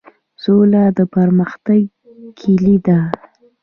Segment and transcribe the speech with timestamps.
[0.43, 1.81] سوله د پرمختګ
[2.39, 2.99] کیلي ده؟